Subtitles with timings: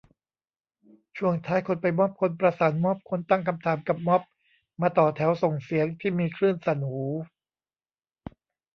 [1.17, 4.21] ช่วงท้าย คนไปม็อบ คนประสานม็อบ คนตั้งคำถามกับม็อบ
[4.81, 7.01] มาต่อแถวส่งเสียง ที่มีคลื่นสั่นหู